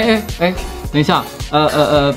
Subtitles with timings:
[0.00, 0.54] 哎哎哎，
[0.90, 2.14] 等一下，呃呃呃，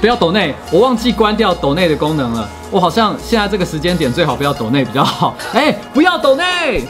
[0.00, 2.48] 不要抖内，我忘记关掉抖内的功能了。
[2.70, 5.34] 我好像现在这个时间点最好不要抖内比较好。
[5.52, 6.86] 哎，不要抖内，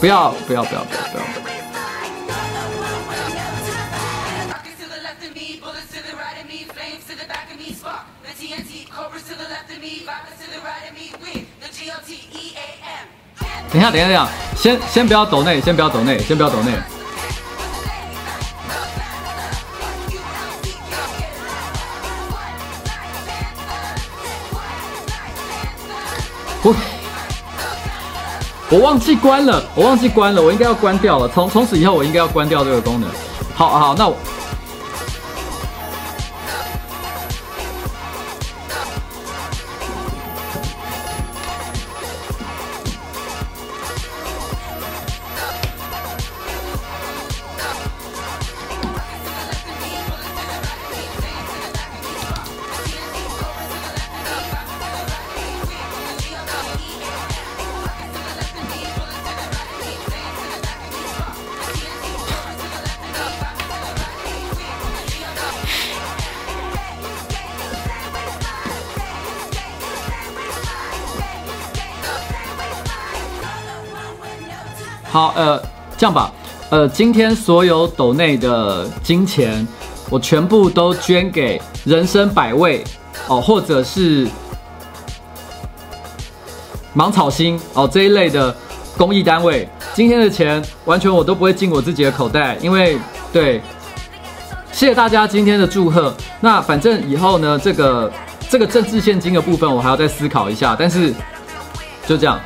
[0.00, 1.07] 不要不要不要不要
[13.78, 16.72] 等一下，等一下，等一下，先先不要抖内，先不要抖内，先不要抖内。
[26.60, 26.74] 我
[28.70, 31.28] 我忘记关了，我忘记关了，我应该要关掉了。
[31.28, 33.08] 从从此以后，我应该要关掉这个功能。
[33.54, 34.16] 好好，那我。
[75.18, 75.60] 好，呃，
[75.96, 76.32] 这样吧，
[76.70, 79.66] 呃，今天所有斗内的金钱，
[80.08, 82.84] 我全部都捐给人生百味
[83.26, 84.28] 哦，或者是
[86.94, 88.54] 芒草心哦这一类的
[88.96, 89.68] 公益单位。
[89.92, 92.96] 今天的钱完全我都不会进我自己的口袋，因为
[93.32, 93.60] 对，
[94.70, 96.14] 谢谢大家今天的祝贺。
[96.40, 98.12] 那反正以后呢，这个
[98.48, 101.12] 这个政治献金的部分我还要再思考一下，但是
[102.06, 102.38] 就这样。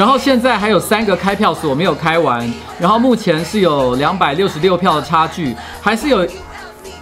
[0.00, 6.26] 然后现在还有三个开票所没有开完，然后目前是有两百六十六票的差距，还是有，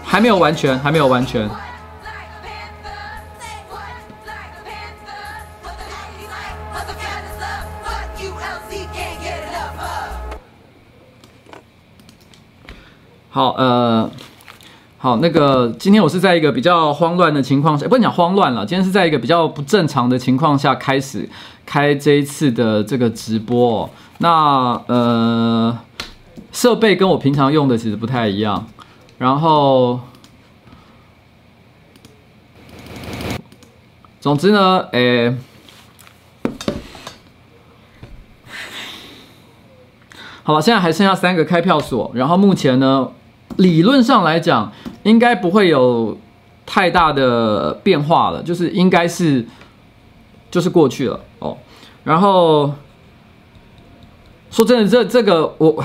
[0.02, 1.48] 还没有完全，还没有完全。
[13.30, 14.10] 好，呃。
[15.00, 18.66] 好，那个今天我是在一个比较慌乱的情况下，不能讲慌乱了。
[18.66, 21.26] 今天是在一个比较不正常的情况下开始
[21.68, 23.90] 开这一次的这个直播哦。
[24.16, 25.78] 那呃，
[26.50, 28.66] 设备跟我平常用的其实不太一样。
[29.18, 30.00] 然后，
[34.18, 35.36] 总之呢，诶，
[40.42, 43.10] 好了，现在还剩下三个开票所，然后目前呢。
[43.56, 44.72] 理论上来讲，
[45.02, 46.16] 应该不会有
[46.64, 49.44] 太大的变化了，就是应该是
[50.48, 51.18] 就是过去了。
[52.08, 52.72] 然后
[54.50, 55.84] 说真的，这这个我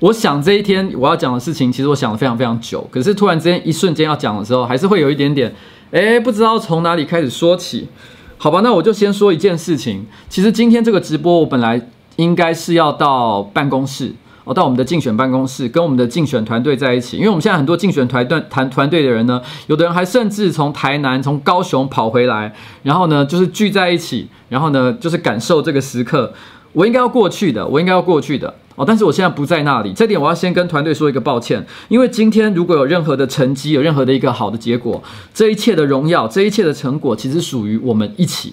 [0.00, 5.50] 我想这一天我要讲的事情，其实我想了非常非常久，可是突然之间一瞬间要讲的时候，还是会有一点点
[5.92, 7.88] 哎，不知道从哪里开始说起。
[8.36, 10.04] 好吧，那我就先说一件事情。
[10.28, 11.80] 其实今天这个直播，我本来
[12.16, 14.12] 应该是要到办公室。
[14.44, 26.32] 哦，到我们的竞选办公室，跟我们的竞选团队在一起，因为我们现在很多竞选团队团团队的人呢，有的人还甚至从台南、从高雄跑回来，然后呢，就是聚在一起，然后呢，就是感受这个时刻。
[26.72, 35.00] 我应该要过去的，我应该要过去的哦，但是我现在不在那里，这点我要先跟团队说一个抱歉，因为今天如果有任何的成绩，有任何的一个好的结果，
[35.32, 38.52] 这一切的荣耀，这一切的成果，其实属于我们一起。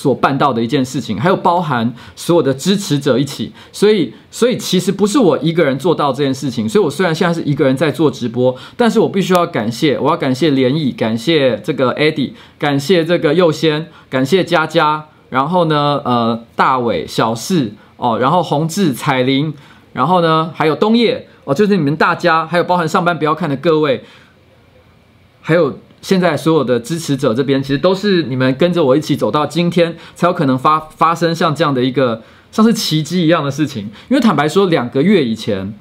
[0.00, 6.66] 所办到的一件事情，还有包含所有的支持者一起，所以，所以其实不是我一个人做到这件事情。
[6.66, 19.52] 所以我虽然现在是一个人在做直播，但是我必须要感谢，我要感谢联谊，感谢这个 Eddie，感谢这个佑先，感谢佳佳，然后呢，呃，大伟、小四哦，然后宏志、彩玲，
[19.92, 24.02] 然后呢，还有东叶哦，就是你们大家，还有包含上班不要看的各位，
[25.42, 25.78] 还有。
[26.02, 33.84] 现在所有的支持者这边，其实都是你们跟着我一起走到今天，才有可能发发生像这样的一个像是奇迹一样的事情。
[34.08, 35.74] 因为坦白说，两个月以前，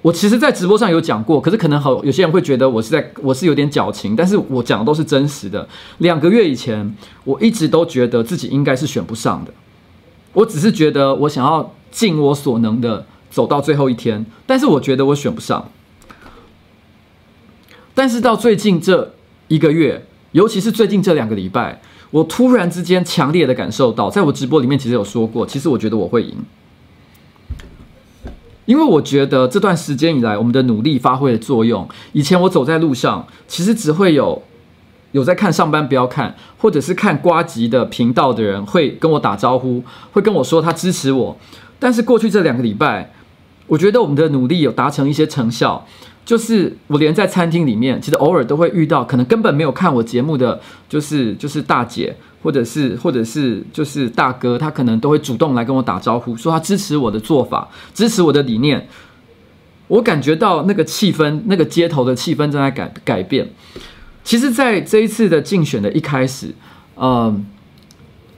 [0.00, 5.68] 我其实在直播上有讲过，可是可能好有些人会觉得我是在我是有点矫情，但是我讲的都是真实的。
[5.98, 6.94] 两个月以前，
[7.24, 9.52] 我一直都觉得自己应该是选不上的，
[10.34, 15.68] 我只是觉得我想要尽我所能的走到最后一天，但是我觉得我选不上。
[17.92, 19.14] 但是到最近这。
[19.52, 21.78] 一个月，尤其是最近这两个礼拜，
[22.10, 26.34] 我突然之间强烈的感受到，在我直播里面其实有说过，其实我觉得我会赢。
[28.64, 31.86] 因为我觉得这段时间以来，我们的努力发挥了作用。
[32.12, 34.42] 以前我走在路上，其实只会有
[35.10, 41.36] 有在看上班不要看，或者是看瓜吉的频道的人会跟我打招呼，会跟我说他支持我。
[41.78, 43.12] 但是过去这两个礼拜，
[43.66, 45.86] 我觉得我们的努力有达成一些成效。
[46.24, 58.86] 就是我连在餐厅里面，其实偶尔都会遇到可能根本没有看我节目的，就是就是大姐，或者是或者是就是大哥，他可能都会主动来跟我打招呼，说他支持我的做法，支持我的理念。
[59.88, 63.50] 我感觉到那个气氛，那个街头的气氛正在改改变。
[64.22, 66.54] 其实，在这一次的竞选的一开始，
[66.96, 67.44] 嗯，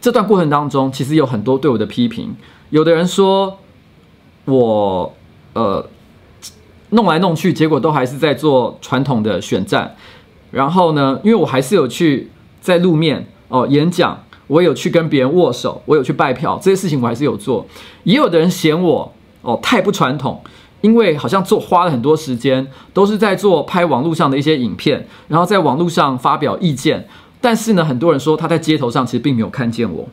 [0.01, 2.35] 这段过程当中，其实有很多对我的批评，
[2.71, 3.59] 有的人说
[4.47, 5.15] 我，
[5.53, 5.87] 呃。
[6.95, 9.95] 弄来弄去，结果都还是在做传统的选战。
[10.51, 12.31] 然后呢，因为我还是有去
[12.61, 17.67] 在路面哦演讲，我有去跟别人握手，我有去拜票，这些事情我还是有做。
[18.05, 19.13] 也有的人嫌我
[19.43, 20.41] 哦太不传统，
[20.81, 27.09] 因为好像做花了很多时间，都是在做拍网络上的一些影片，然后在网络上发表意见。
[27.41, 30.09] 但是呢，很多人说他在街头上其实并没有看见我。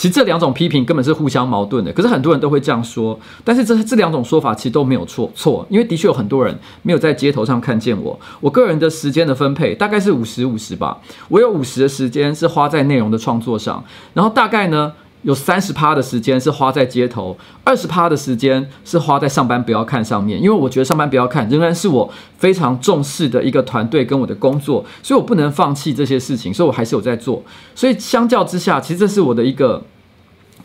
[0.00, 3.20] 其实这两种批评根本是互相矛盾的，可是很多人都会这样说。
[3.44, 8.18] 但是这这两种说法其实都没有错错，因为的确有很多人没有在街头上看见我。
[8.40, 10.98] 我个人的时间的分配大概是五十五十吧，
[11.28, 14.94] 我有五十的时间是花在内容的创作上，然后大概呢。
[15.22, 27.42] 有三十趴的时间是花在街头，二十趴的时间是花在上班不要看上面，因为我觉得上班不要看仍然是我非常重视的一个团队跟我的工作，所以我不能放弃这些事情，所以我还是有在做。
[27.74, 29.84] 所以相较之下，其实这是我的一个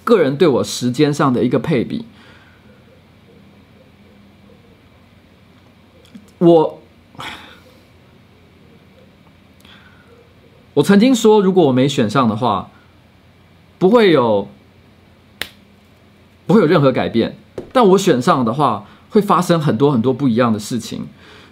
[0.06, 2.06] 个人对我时间上的一个配比。
[6.38, 6.82] 我
[10.76, 12.72] 我曾经说，如果我没选上的话。
[13.78, 14.48] 不会有，
[16.48, 17.38] 不会有任何改变。
[17.72, 21.06] 但我选上的话，会发生很多很多不一样的事情。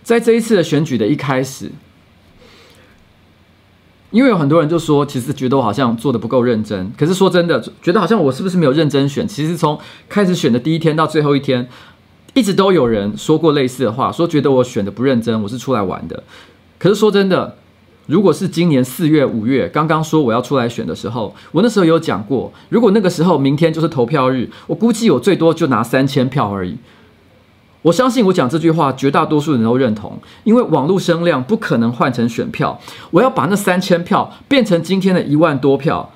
[0.04, 1.72] 在这一次的选举的一开始，
[4.12, 6.92] 因为有很多人就说，其实觉得我好像做的不够认真。
[6.98, 9.28] 可是说真的，觉得好像我是不是没有认真选？
[9.28, 11.68] 其实从开始选的第一天到最后一天，
[12.34, 16.24] 一直都有人说过类似的话，说觉得我选的不认真，我是出来玩的。
[16.78, 17.58] 可是说真的。
[18.06, 26.76] 如果是今年四月、五月刚刚说我要出来选的时候，我那时候有讲过，如果那个时候明天就是投票日，我估计我最多就拿三千票而已。
[27.82, 32.80] 我相信我讲这句话，绝大多数人都认同，因为网络声量不可能换成选票，
[33.12, 36.10] 我要把那三千票变成今天的一万多票。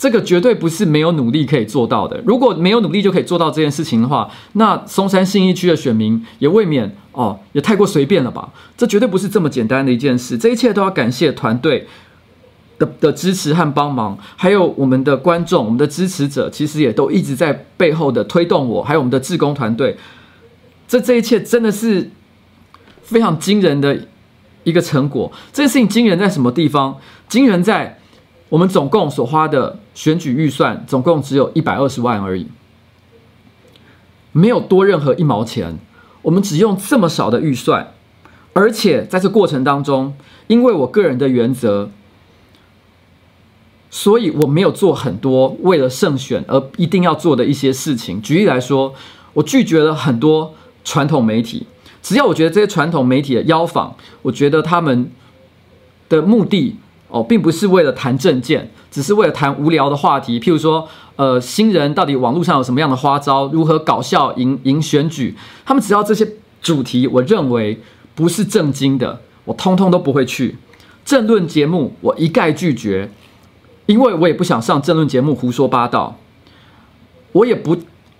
[0.00, 2.18] 这个绝对不是没有努力可以做到的。
[2.24, 8.50] 如果没有努力就可以做到这件事情的话，那松山信义区的选民也未免哦，也太过随便了吧？
[8.78, 10.38] 这绝对不是这么简单的一件事。
[10.38, 11.86] 这一切都要感谢团队
[12.78, 19.98] 的的支持和帮忙，还有我们的观众、我们的支持者，其实也都一直在背后的推动我，还有我们的志工团队。
[20.88, 22.10] 这这一切真的是
[23.02, 24.06] 非常惊人的
[24.64, 25.30] 一个成果。
[25.52, 26.96] 这件事情惊人在什么地方？
[27.28, 27.98] 惊人在。
[28.50, 32.48] 我们总共所花的选举预算总共只有一百二十万而已，
[34.32, 35.78] 没有多任何一毛钱。
[36.22, 37.94] 我们只用这么少的预算，
[38.52, 40.14] 而且在这过程当中，
[40.48, 41.90] 因为我个人的原则，
[43.88, 48.20] 所以我没有做很多为了胜选而一定要做的一些事情。
[48.20, 48.92] 举例来说，
[49.32, 50.54] 我拒绝了很多
[50.84, 51.66] 传统媒体，
[52.02, 55.12] 只要我觉得这些传统媒体的邀访，我觉得他们
[56.08, 56.76] 的目的。
[57.10, 66.26] 哦，并不是为了谈政见，只是为了谈无聊的话题，譬如说，呃，新人到底网络上有什么样的花招，如何搞笑赢赢选举，他们只要这些
[66.62, 67.80] 主题，我认为
[68.14, 70.56] 不是正经的，我通通都不会去。
[71.04, 73.10] 政论节目我一概拒绝，
[73.86, 76.16] 因为我也不想上政论节目胡说八道，
[77.32, 77.76] 我也不，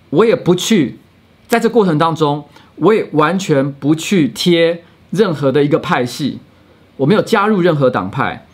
[0.09, 0.99] 我也不去，
[1.47, 2.43] 在这过程当中，
[2.75, 6.39] 我也完全不去贴任何的一个派系，
[6.97, 8.45] 我没有加入任何党派。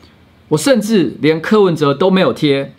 [0.49, 2.73] 我甚至连柯文哲都没有贴，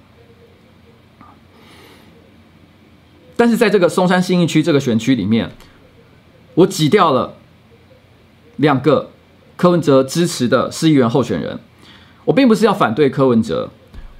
[3.36, 5.50] 但是在这个松山新义区这个选区里面，
[6.54, 7.34] 我挤掉了
[8.56, 9.10] 两个
[9.56, 11.58] 柯文哲支持的市议员候选人。
[12.24, 13.70] 我并不是要反对柯文哲，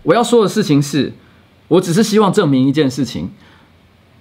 [0.03, 1.13] 我要说的事情是，
[1.69, 3.31] 我只是希望证明一件事情：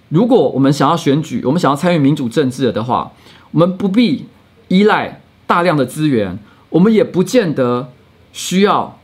[0.08, 3.12] 如果我们想要选举，我们想要参与民主政治的话，
[3.50, 4.26] 我们不必
[4.68, 6.38] 依赖大量的资源，
[6.70, 7.92] 我们也不见得
[8.32, 8.97] 需要。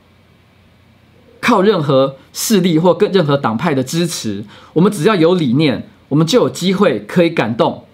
[1.44, 7.84] 靠任何势力或跟任何党派的支持，我们只要有理念，我们就有机会可以感动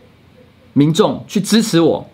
[0.72, 2.08] 民众去支持我。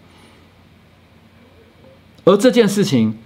[2.24, 3.18] 而这件事情，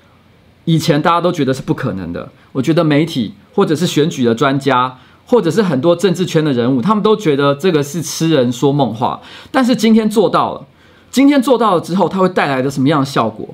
[0.65, 2.33] 以前大家都觉得是不可能的。
[2.51, 9.21] 我觉得媒体或者是选举的专家，或者是很多政治圈的人物，他们都觉得这个是痴人说梦话。
[9.53, 10.67] 但是今天做到了，
[11.13, 13.49] 今天做到了之后，它会带来的什么样的效果？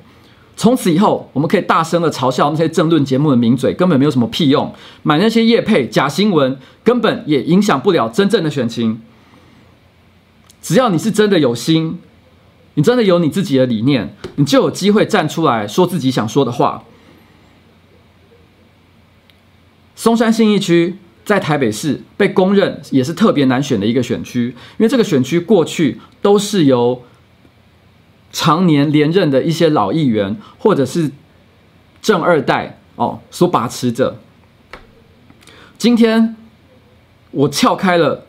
[0.59, 4.73] 从此以后，我们可以大声的嘲笑那些政论节目的名嘴，根本没有什么屁用。
[5.03, 8.99] 买那些业配假新闻，根本也影响不了真正的选情。
[10.59, 11.99] 只要你是真的有心，
[12.73, 16.83] 你真的有你自己的理念，你就有机会站出来说自己想说的话。
[19.95, 24.47] 松山信义区在台北市被公认也是特别难选的一个选区，
[24.79, 27.03] 因为这个选区过去都是由。
[28.37, 31.09] 常年连任的一些老议员，或者是
[32.03, 34.19] 正二代哦，所把持着。
[35.79, 36.35] 今天
[37.31, 38.25] 我撬开了，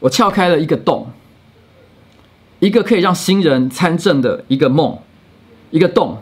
[0.00, 1.12] 我撬开了一个洞，
[2.58, 4.98] 一个可以让新人参政的一个梦，
[5.70, 6.18] 一个洞。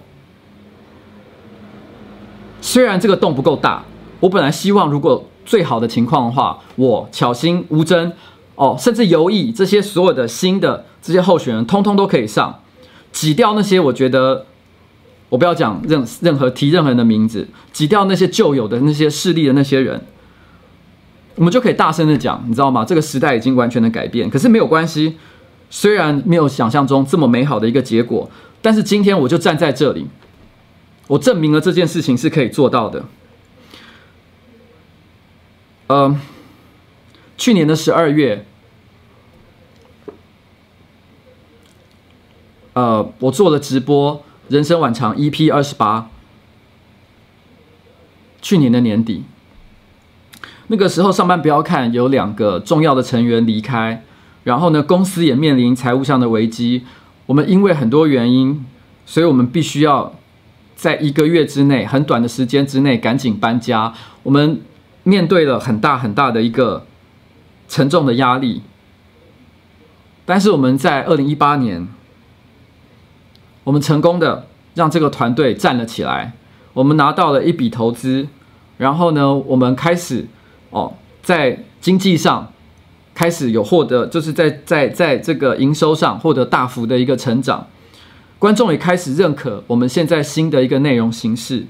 [2.60, 3.82] 虽然这个洞不够大，
[4.20, 8.12] 我本来希望如果最好的情况的话，我巧心吴峥
[8.56, 10.84] 哦，甚至游艺这些所有的新的。
[11.02, 12.62] 这些候选人通通都可以上，
[13.12, 14.46] 挤掉那些我觉得，
[15.28, 20.00] 我不要讲任任何提任何人的名字，挤掉那些旧有的那些势力的那些人，
[21.34, 22.86] 我们就可以大声的讲，你知道吗？
[22.86, 25.16] 这个时代已经完全的改变，可是没有关系，
[25.68, 28.30] 虽然没有想象中这么美好的一个结果，
[28.62, 30.06] 但是今天我就站在这里，
[31.08, 33.04] 我证明了这件事情是可以做到的。
[35.88, 36.16] 呃，
[37.36, 38.44] 去年的十二月。
[42.74, 44.16] 呃，我做了直播
[44.48, 46.10] 《人生晚长》EP 二十八。
[48.42, 49.22] 去年的年底，
[50.66, 54.04] 那个时候上班不要看，有两个重要的成员离开，
[54.42, 56.84] 然后呢，公司也面临财务上的危机。
[57.24, 58.66] 我们因为很多原因，
[59.06, 60.12] 所以我们必须要
[60.76, 63.94] 在一个月之内，很短的时间之内赶紧搬家。
[64.24, 64.60] 我们
[65.04, 66.84] 面对了很大很大的一个
[67.68, 68.62] 沉重的压力，
[70.24, 71.86] 但是我们在二零一八年。
[73.64, 76.34] 我们成功的让这个团队站了起来，
[76.74, 78.28] 我们拿到了一笔投资，
[78.76, 80.26] 然后呢，我们开始
[80.68, 80.92] 哦，
[81.22, 82.52] 在经济上
[83.14, 87.66] 开始有获得，就是在在在这个营收上获得大幅的一个成长，
[88.38, 91.64] 观众也开始认可我们现在新的一个内容形式。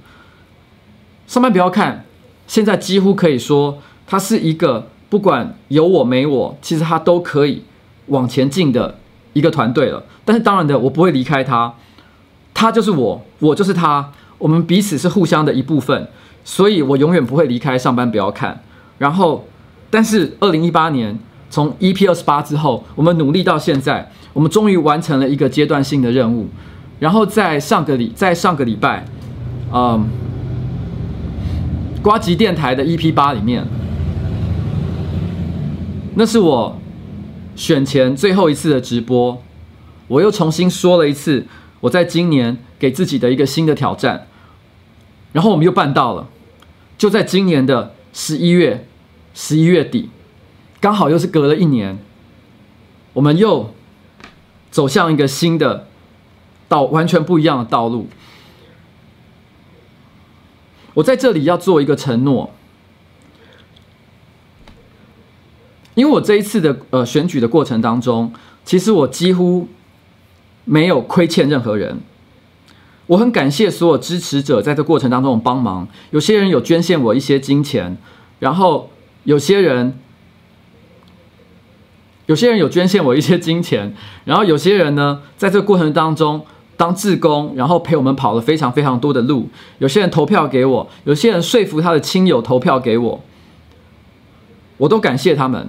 [1.28, 2.04] 上班不要看，
[2.48, 7.62] 现在几乎可以说它是一个不管有我没我，其实他都可以
[8.06, 8.98] 往前进的
[9.32, 10.02] 一个团队了。
[10.24, 11.72] 但是当然的，我不会离开他。
[12.52, 16.08] 他就是我，我就是他，我们彼此是互相的一部分，
[16.44, 18.60] 所以我永远不会离开上班不要看。
[18.98, 19.44] 然后，
[19.88, 21.16] 但是二零一八年
[21.48, 26.48] 从 EP 二十八之后，我们努力到现在，我们终于完成了一个阶段性的任务。
[26.98, 29.06] 然后在上个礼，在上个礼拜，
[29.72, 30.08] 嗯，
[32.02, 33.64] 瓜吉电台的 EP 八里面，
[36.16, 36.78] 那是我
[37.56, 39.42] 选前最后一次的直播，
[40.08, 41.46] 我又重新说了一次。
[41.80, 44.26] 我在今年给自己的一个新的挑战，
[45.32, 46.28] 然后我们又办到了，
[46.96, 48.86] 就在今年的十一月，
[49.34, 50.08] 十一月底，
[50.80, 51.98] 刚好又是隔了一年，
[53.12, 53.74] 我们又
[54.70, 55.86] 走向一个新的
[56.68, 58.08] 道，完全不一样的道路。
[60.94, 62.54] 我在这里要做一个承诺，
[65.94, 68.32] 因为我这一次的呃选举的过程当中，
[68.64, 69.68] 其实我几乎。
[70.66, 72.00] 没有亏欠任何人，
[73.04, 75.86] 我很感谢所有支持者在这过程当中的帮忙。
[76.10, 77.98] 有些人有捐献我一些金钱，
[78.38, 78.88] 然后
[79.24, 79.98] 有些人，
[82.24, 86.46] 有些人有捐献我一些金钱，然后有些人呢，在这过程当中
[86.78, 89.50] 当志工，然后陪我们跑了非常非常多的路。
[89.80, 93.22] 有些人投票给我，有些人说服他的亲友投票给我，
[94.78, 95.68] 我都感谢他们。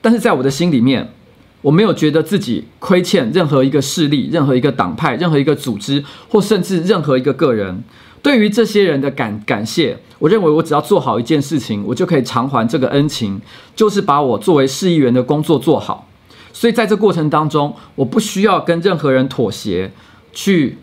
[0.00, 1.12] 但是在我的心里面。
[1.60, 7.82] 我没有觉得自己亏欠任何一个势力、任何一个党派、任何一个组织，或甚至任何一个个人。
[8.22, 13.40] 对于这些人的感感谢，我认为我只要做好一件事情，我就可以偿还这个恩情，
[13.74, 16.08] 就是把我作为市议员的工作做好。
[16.52, 19.90] 所以在这过程当中，我不需要跟任何人妥协，
[20.32, 20.78] 去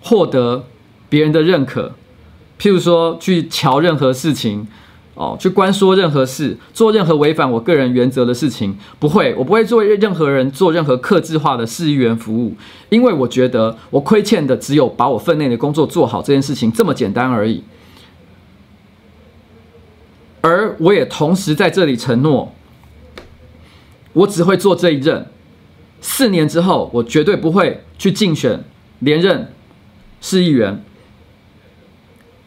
[0.00, 0.64] 获得
[1.10, 1.92] 别人的认可，
[2.58, 4.66] 譬如说去瞧任何事情。
[5.18, 12.54] 哦，去关说任何事，做任何违反我个人原则的事情，不会，我不会做任何人做任何克制化的市议员服务，
[12.88, 17.64] 因为我觉得我亏欠的只有把我分内的工作做好这件事情这么简单而已。
[20.40, 22.54] 而我也同时在这里承诺，
[24.12, 25.26] 我只会做这一任，
[26.00, 28.62] 四年之后我绝对不会去竞选
[29.00, 29.52] 连任
[30.20, 30.80] 市议员。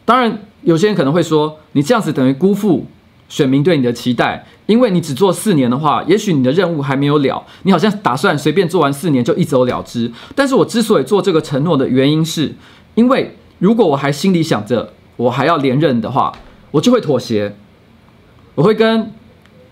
[0.06, 0.38] 当然。
[0.62, 2.86] 有些人可能会说，你这样子等于辜负
[3.28, 10.10] 选民对你的期待，因为你只做四年的话，也许你的任务还没有了，你好像打算随便做完四年就一走了之。
[10.34, 12.54] 但是我之所以做这个承诺的原因是，
[12.94, 16.32] 因为如果我还心里想着我还要连任的话，
[16.70, 17.56] 我就会妥协，
[18.54, 19.12] 我会跟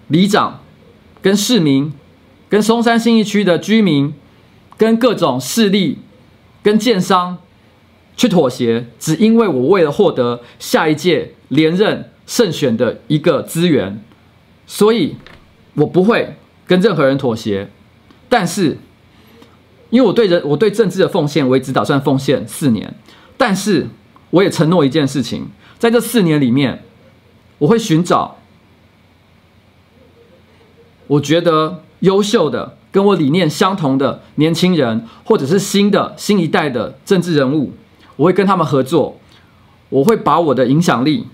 [0.09, 0.61] 里长、
[1.23, 1.93] 跟市民、
[2.49, 4.13] 跟松山新义区的居民、
[4.77, 5.99] 跟各种势力、
[6.63, 7.39] 跟建商。
[8.21, 14.05] 去妥协，只因为我为了获得下一届连任胜选的一个资源，
[14.67, 15.17] 所以
[15.73, 17.71] 我不会跟任何人妥协。
[18.29, 18.77] 但是，
[19.89, 22.95] 因为我对人，我对政治的奉献，我也只打算奉献四年。
[23.39, 23.87] 但是，
[24.29, 25.47] 我也承诺一件事情，
[25.79, 26.83] 在这四年里面，
[27.57, 28.37] 我会寻找
[31.07, 37.73] 我觉得优秀的、跟我理念相同的年轻人，或者是新的新一代的政治人物。
[38.21, 39.19] 我会跟他们合作，
[39.89, 41.27] 我会把我的影响力、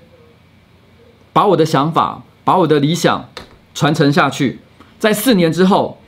[1.33, 3.29] 把我的想法、把我的理想
[3.75, 4.61] 传承下去。
[4.97, 6.01] 在四年之后，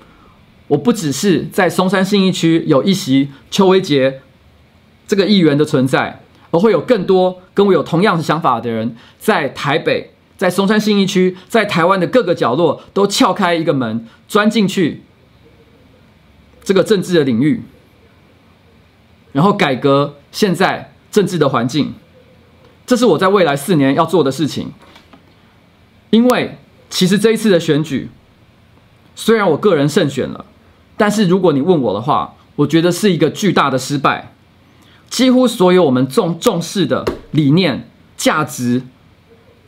[0.68, 4.20] 我不只是在松山信义区有一席邱威杰
[5.08, 15.02] 这个议员的存在，而会有更多跟我有同样的想法的人，在台北、在松山信义区、在台湾的各个角落都撬开一个门，钻进去
[16.62, 17.64] 这个政治的领域。
[19.32, 21.94] 然后改革现在政治的环境，
[22.86, 24.72] 这是我在未来四年要做的事情。
[26.10, 28.08] 因为其实这一次的选举，
[29.14, 30.44] 虽然我个人胜选了，
[30.96, 34.32] 但是如果你问我的话，我觉得是一个巨大的失败。
[35.10, 38.82] 几乎所有我们重重视的理念、价值，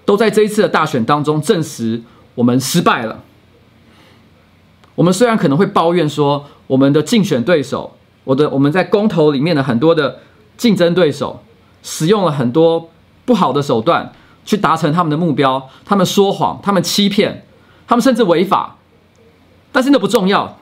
[0.05, 2.03] 都在这一次的大选当中证实
[2.35, 3.23] 我们失败了。
[4.95, 7.97] 我们虽然可能会抱怨说，我们的竞选对手。
[8.25, 10.21] 我的我们在公投里面的很多的
[10.61, 11.43] 竞争对手，
[11.83, 12.91] 使用了很多
[13.25, 14.13] 不好的手段
[14.45, 17.47] 去达成他们的目标，他们说谎，他们欺骗，
[17.87, 18.77] 他们甚至违法，
[19.73, 20.59] 但是那不重要，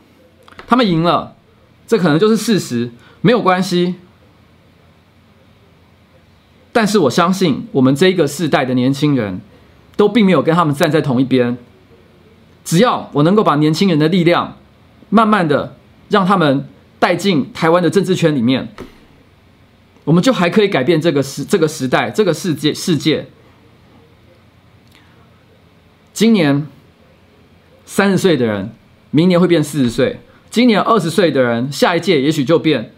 [0.68, 1.34] 他们赢了，
[1.84, 3.96] 这可能就是事实，没有关系。
[6.72, 9.40] 但是我相信，我们这一个世代的年轻人，
[9.96, 11.58] 都并没有跟他们站在同一边。
[12.64, 14.58] 只要我能够把年轻人的力量，
[15.10, 15.74] 慢慢的
[16.08, 16.68] 让他们。
[17.00, 18.74] 带进台湾的政治圈里面，
[20.08, 23.26] 我们就还可以改变这个时这个时代这个世界世界。
[26.14, 26.66] 今年
[27.84, 28.72] 三十岁的人，
[29.10, 30.16] 明年会变四十岁；
[30.48, 32.94] 今年二十岁的人，下一届也许就变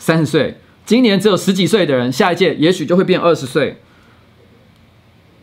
[0.00, 0.54] 三十岁；
[0.84, 3.80] 今年只有十几岁的人，下一届也许就会变二十岁。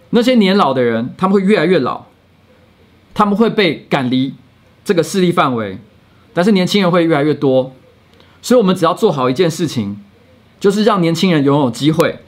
[0.10, 2.08] 那些年老的人，他们会越来越老，
[3.14, 4.34] 他们会被赶离
[4.84, 5.78] 这个势力范围。
[6.34, 7.74] 但是年轻人会越来越多，
[8.42, 10.04] 所以我们只要做好一件事情，
[10.60, 12.20] 就是让年轻人拥有机会，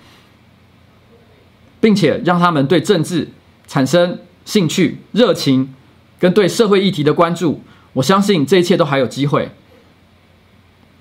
[1.79, 3.29] 并且让他们对政治
[3.67, 5.73] 产生兴趣、热情，
[6.19, 7.61] 跟对社会议题的关注。
[7.93, 9.49] 我相信这一切都还有机会。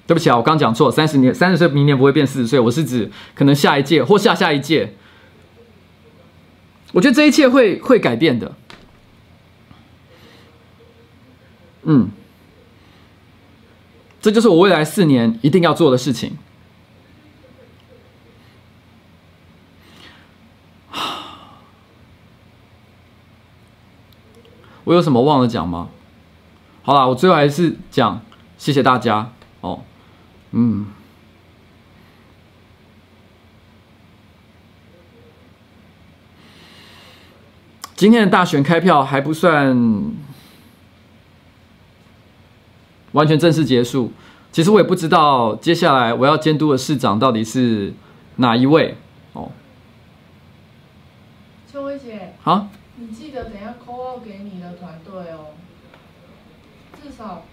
[0.06, 4.94] 对不起啊，我刚讲错，三十年三十岁，明年不会变四十岁，我是指可能下一届或下下一届。
[6.92, 8.54] 我觉得这一切会会改变的。
[11.82, 12.08] 嗯。
[14.22, 16.36] 这就是我未来四年一定要做的事情。
[24.86, 25.88] 我有什么忘了讲吗？
[26.82, 28.22] 好啦，我最后还是讲
[28.56, 29.82] 谢谢大家哦。
[30.52, 30.86] 嗯，
[37.96, 39.76] 今天的大选开票还不算。
[43.12, 44.12] 完全正式结束。
[44.52, 47.94] 其实我也不知道接下来我要监督的市长到底是
[48.36, 48.94] 哪一位
[49.32, 49.50] 哦。
[51.72, 52.68] 邱威姐，啊，
[53.08, 55.54] 你记得等下 call out 给你的团队哦，
[57.00, 57.44] 至少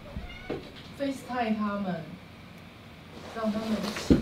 [1.00, 2.04] FaceTime 他们，
[3.36, 4.16] 让他们一起。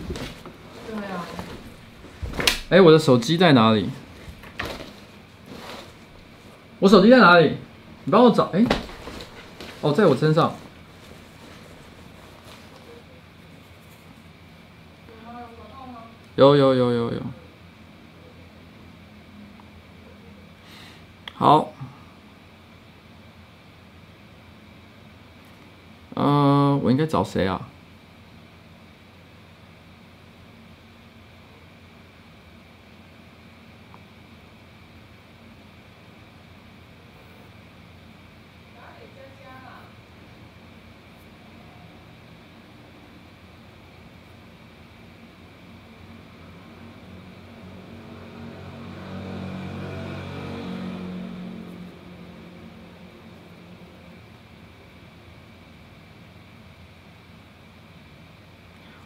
[0.86, 1.24] 对啊。
[2.68, 3.88] 哎，我的手机在哪里？
[6.80, 7.56] 我手机在哪里？
[8.04, 8.50] 你帮我找。
[8.52, 8.62] 哎，
[9.80, 10.54] 哦，在我身上。
[16.36, 17.20] 有有有有有，
[21.42, 21.72] 好，
[26.14, 27.60] 嗯、我应该找谁啊？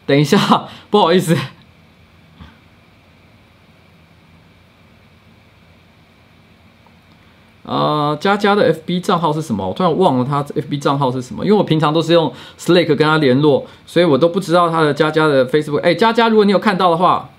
[0.07, 1.37] 等一下， 不好意思。
[7.65, 9.67] 呃，佳佳的 FB 账号是什么？
[9.67, 15.81] 我突然忘了他 FB 账号是什么，因为我平常都是用 Slack 跟他联络，所以我都不知道他的佳佳的 Facebook。
[15.81, 17.31] 哎，佳佳，如果你有看到的话，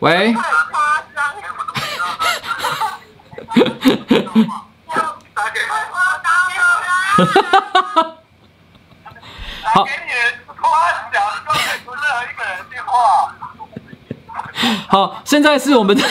[0.00, 0.34] 喂。
[9.64, 9.86] 好。
[14.88, 16.02] 好，现在是我们的，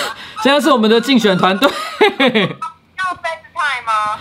[0.44, 1.70] 现在是我们的竞选团队。
[1.70, 4.20] 要 FaceTime 吗？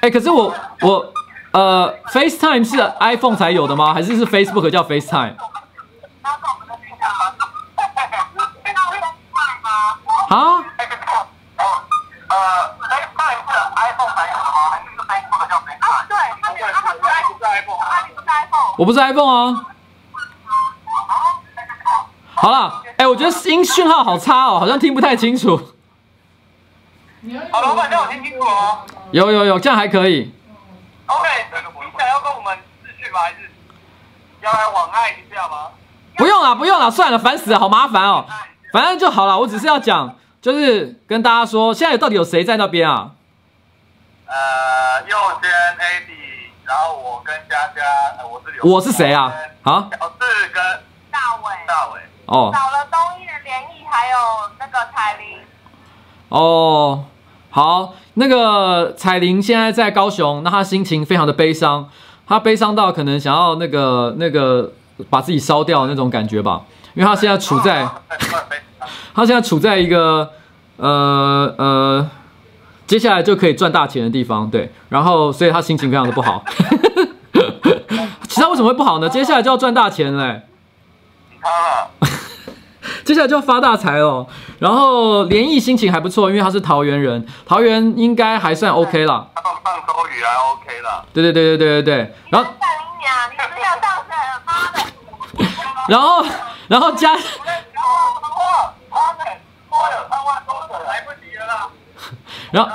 [0.00, 1.12] 哎，可是我我
[1.52, 3.94] 呃，FaceTime 是 iPhone 才有的吗？
[3.94, 5.34] 还是是 Facebook 叫 FaceTime？
[10.28, 10.64] 啊？
[12.28, 12.34] 呃
[12.80, 14.58] ，FaceTime 是 iPhone 才有的吗？
[14.70, 16.06] 还是 Facebook 叫 FaceTime？
[16.08, 18.65] 对，它是它不是 iPhone，它不是 iPhone。
[18.76, 19.66] 我不是 iPhone 啊。
[22.34, 22.82] 好了。
[22.96, 25.54] 哎、欸，我觉得音讯号好差哦，好像听不太清楚。
[27.52, 28.78] 好，老板，这样我听清楚哦。
[29.10, 30.34] 有有有，这样还可以。
[31.04, 33.20] OK，你想要跟我们视讯吗？
[33.20, 33.50] 还是
[34.40, 35.68] 要来网爱一下吗？
[36.16, 38.24] 不用了，不用了，算了，烦死了，好麻烦哦。
[38.72, 43.10] 反正就好了，我只是要讲，就是跟大家说，现在到底有谁在那边啊？
[44.24, 46.10] 呃，右边 AD，
[46.66, 47.82] 然后我跟佳佳，
[48.18, 48.64] 呃、我是刘。
[48.64, 49.32] 我是谁啊？
[49.62, 49.88] 啊？
[49.92, 50.62] 小四跟
[51.10, 51.54] 大伟。
[51.66, 52.00] 大伟。
[52.26, 54.16] 哦，少了东艺的联谊，还有
[54.58, 55.38] 那个彩玲。
[56.28, 57.04] 哦，
[57.50, 61.88] 好，那个彩玲现在在高雄，那她心情非常的悲伤，
[62.26, 64.72] 她悲伤到可能想要那个那个
[65.08, 66.62] 把自己烧掉那种感觉吧，
[66.94, 67.88] 因为她现在处在，
[69.14, 70.32] 她现在处在一个
[70.78, 72.10] 呃呃，
[72.86, 76.44] 接下来就可以赚大钱的地方，对，然后所以他心情非常的不好。
[78.28, 79.08] 其他为什么会不好呢？
[79.08, 80.42] 接下来就要赚大钱嘞。
[83.04, 84.26] 接下来就要发大财哦，
[84.58, 89.30] 然后连毅心情还不错，因为他是桃园人，桃园应该还算 OK 了。
[89.34, 89.54] 他放
[89.86, 91.04] 周瑜还 OK 了。
[91.12, 92.14] 对对对对对对对。
[92.30, 92.50] 然后。
[95.88, 96.24] 然后，
[96.66, 97.16] 然后加。
[102.56, 102.70] 然后，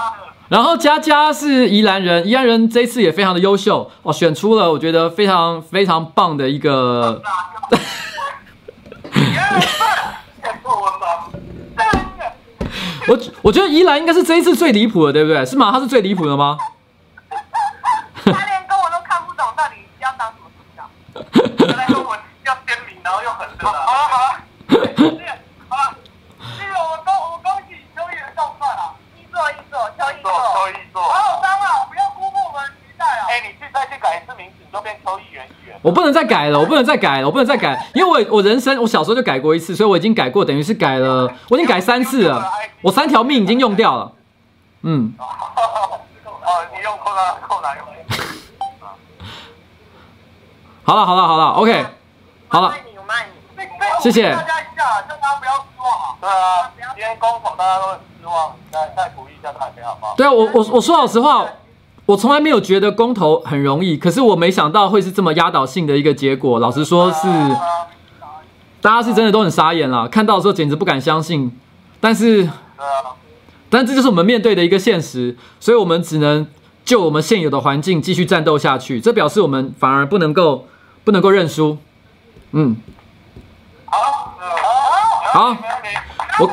[0.49, 7.19] 然后佳佳是宜兰人，宜兰人这次也非常的优秀哦，选出了我觉得非常非常棒的一个。
[13.07, 15.43] 我我觉得宜兰应该是这一次最离谱的，对不对？
[15.43, 15.71] 是吗？
[15.71, 16.55] 他是最离谱的吗？
[18.23, 20.83] 他连跟我都看不懂，到底要当什么主角？
[21.65, 22.15] 原来跟我
[22.45, 23.67] 要鲜明，然后又很热。
[23.67, 24.37] 好了好了，
[24.69, 25.25] 对，
[25.67, 25.95] 好了，
[26.39, 28.93] 这个我恭我恭喜秋意的胜算啊！
[29.17, 31.01] 一座一座，秋意座，秋意座。
[31.03, 33.27] 好，三号，不要辜负我们的期待啊！
[33.29, 35.77] 哎，你去再去改一次名字，你就变秋议员议员。
[35.81, 42.49] 我不能再改了，我不能再改了，我不能再改，因为我我人生我小时候就改过一次，所以我已经改过，等于是改了，我已经改三次了。
[42.81, 44.11] 我三条命已经用掉了，
[44.83, 45.13] 嗯。
[45.17, 45.25] 哦，
[46.73, 47.85] 你用扣哪扣哪用？
[50.83, 51.85] 好了好了好了，OK，
[52.47, 52.73] 好了。
[54.01, 54.31] 谢谢。
[54.31, 56.17] 大家一下，叫大家不要失望。
[56.19, 60.15] 对啊，今天公投大家都很失望，再再鼓励一下大家，好不好？
[60.17, 61.45] 对啊，我我我说老实话，
[62.05, 66.59] 我从来没有觉得公投很容易，可是我没想到会是这么压倒性的一个结果。
[66.59, 67.27] 老实说是，
[68.81, 71.57] 大家是真的都很傻眼了，看到的时候简直不敢相信，
[71.99, 72.49] 但是。
[73.73, 76.45] 但这就是我们面对的一个现实，所以我们只能
[76.83, 78.99] 就我们现有的环境继续战斗下去。
[78.99, 80.67] 这表示我们反而不能够
[81.05, 81.77] 不能够认输。
[82.51, 83.00] 嗯，好，
[85.33, 85.57] 好，
[86.39, 86.51] 我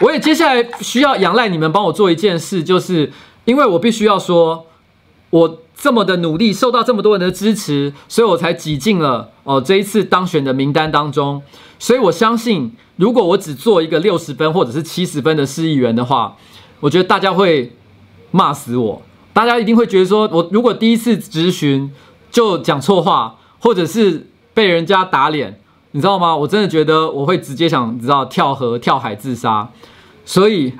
[0.00, 3.12] 我也接下来需要仰赖你们帮我做一件事，就是
[3.44, 4.66] 因为我必须要说，
[5.30, 11.42] 我这么的努力，受到这么多人的支持，所以我才挤进了哦这一次当选的名单当中。
[11.78, 12.76] 所以我相信。
[12.96, 16.36] 如果我只做一个六十分或者是七十分的市议员的话，
[16.80, 17.74] 我觉得大家会
[18.30, 19.00] 骂死我。
[19.32, 21.90] 大家一定会觉得说，我如果第一次质询
[22.30, 25.58] 就讲错话，或者是被人家打脸，
[25.92, 26.36] 你知道吗？
[26.36, 29.68] 我真的觉得我会直接想，你知道，跳河跳海自杀。
[30.24, 30.74] 所以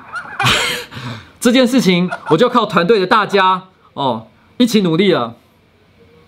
[1.39, 5.35] 这件事情，我就靠团队的大家哦一起努力了。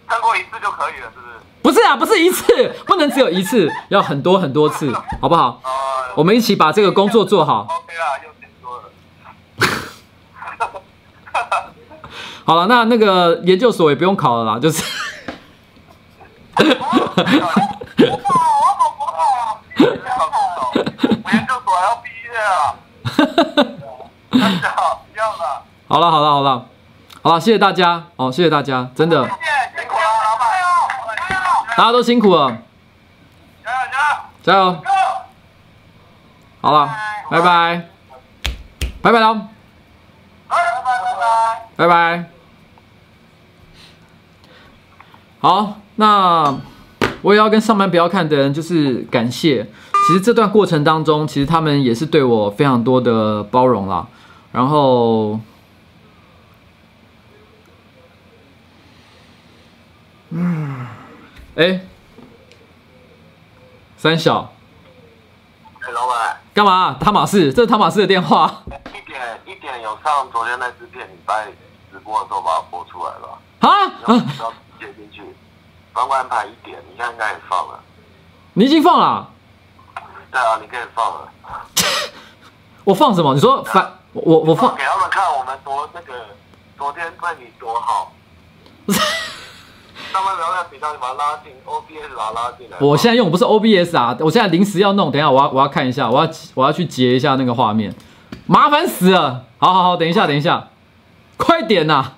[0.05, 1.33] 看过一次就可以了，是不是？
[1.61, 4.91] 不是啊，不是一次，不能只有一次，要很多很多次，
[5.21, 5.61] 好不好？
[6.15, 7.61] 我们一起把这个工作做好。
[7.61, 8.29] OK 啦，又
[8.69, 8.81] 了。
[12.43, 14.83] 好了，那那个研究所也不用考了啦，就是。
[25.87, 26.65] 好了，好了，好了，好了。
[27.21, 29.35] 好了，谢谢大家哦，谢谢大家，真的，谢谢
[29.79, 30.49] 辛苦了，老板，
[31.29, 31.41] 加油，
[31.77, 32.57] 大家都辛苦了，
[33.63, 33.77] 加油，
[34.43, 34.81] 加油，加油！
[36.61, 36.89] 好了，
[37.29, 37.87] 拜拜，
[39.01, 39.35] 拜拜喽，
[40.47, 41.87] 拜拜。
[41.87, 42.25] 拜拜。
[45.39, 46.55] 好，那
[47.21, 49.67] 我也要跟上班不要看的人就是感谢。
[50.05, 54.05] 其实这段过程当中，其实他们也是对我非常多的包容啦。
[54.51, 55.39] 然后，
[60.29, 60.85] 嗯，
[61.55, 61.81] 哎，
[63.95, 64.53] 三小，
[65.79, 66.97] 哎，老板，干嘛？
[66.99, 68.63] 汤马士，这是汤马士的电话。
[68.89, 71.47] 一点一点有上昨天那支片，你在
[71.91, 73.69] 直播的时候把它播出来了，啊！
[74.39, 75.23] 要接进去，
[75.93, 77.79] 帮我安排一点，你现在应该也放了。
[78.55, 79.29] 你已经放了啊、
[80.33, 81.29] 对啊，你可以放了。
[82.83, 83.35] 我放什么？
[83.35, 86.13] 你说反我我放给他们看我们多那个，
[86.75, 88.11] 昨天对你多好。
[90.11, 92.77] 上班不要再比较，你把它拉进 OBS，把它拉进来。
[92.81, 97.93] 我现在用不是 OBS 啊，我现在临时要弄，等一下我要我要看一下，我要我要去截一下那个画面，
[98.47, 99.45] 麻烦死了。
[99.59, 100.69] 好好好，等一下等一下，
[101.37, 102.13] 快点呐、啊！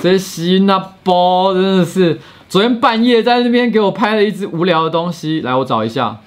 [0.00, 6.18] 这西那包真的是，昨天半夜在那边给我拍了一只无聊的东西，来我找一下。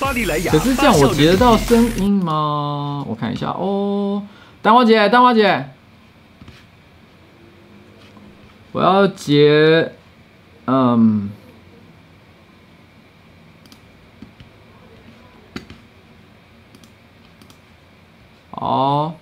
[0.00, 3.04] 巴黎莱雅，可是这样我截得到声音吗？
[3.08, 4.22] 我看一下哦，
[4.62, 5.70] 蛋花姐，蛋花姐，
[8.72, 9.92] 我要截，
[10.66, 11.28] 嗯，
[18.60, 19.14] 好，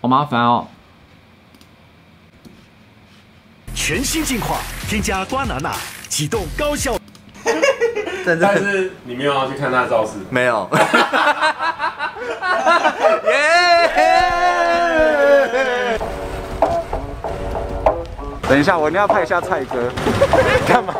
[0.00, 0.68] 好麻烦哦。
[3.74, 5.74] 全新进化，添加瓜娜娜，
[6.08, 6.96] 启动高效。
[8.24, 10.70] 但但是你没有要去看他的造势，没有。
[13.26, 13.98] 耶！
[18.48, 19.90] 等一下，我一定要拍一下蔡哥。
[20.66, 20.94] 干嘛？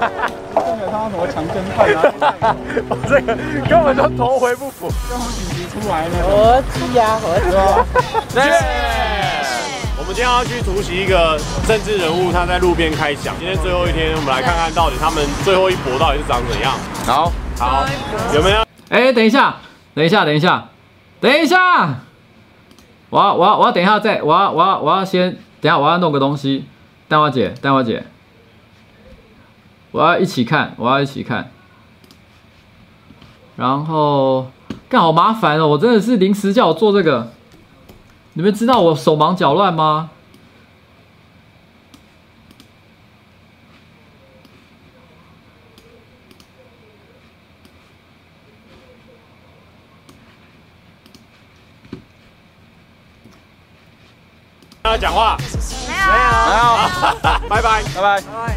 [1.09, 2.55] 真的他什么强奸犯啊？
[2.88, 3.35] 我这个
[3.68, 4.90] 根本就头回不符。
[5.09, 6.14] 刚好紧急出来呢。
[6.23, 8.40] 合气呀，合气。
[9.99, 13.35] 我们今天要去突袭一个政治人物，他在路边开讲。
[13.38, 16.73] 今天最后一天，我们来看看到底他们最后一搏到底是长怎样。
[17.07, 17.85] 好，好，
[18.35, 18.64] 有没有？
[18.88, 19.57] 哎，等一下，
[19.94, 20.68] 等一下，等一下，
[21.21, 22.01] 等一下！
[23.11, 26.66] 我要，我要，我要等一下再，我要，我要，我要先等一下，我要弄个东西。
[27.09, 28.05] 蛋花姐，蛋花姐，
[29.90, 31.51] 我要一起看，我要一起看。
[33.57, 34.51] 然后，
[34.88, 35.66] 干好麻烦哦！
[35.66, 37.33] 我真的是临时叫我做这个，
[38.35, 40.11] 你们知道我手忙脚乱吗？
[54.81, 55.92] 不要讲话，没
[56.57, 58.47] 有， 拜拜，拜拜。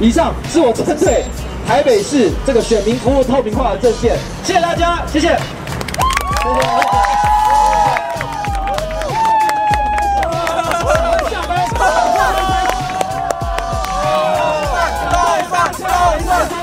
[0.00, 1.24] 以上是我针对
[1.66, 5.36] 台北市这个选民服务透明化的政见，谢谢大家，谢谢。